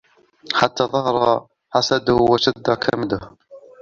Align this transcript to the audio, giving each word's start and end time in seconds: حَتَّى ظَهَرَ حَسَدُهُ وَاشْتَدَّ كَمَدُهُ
حَتَّى 0.53 0.83
ظَهَرَ 0.83 1.47
حَسَدُهُ 1.73 2.13
وَاشْتَدَّ 2.13 2.71
كَمَدُهُ 2.73 3.37